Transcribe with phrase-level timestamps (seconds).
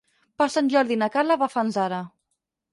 [0.41, 2.03] Per Sant Jordi na Carla va a Fanzara.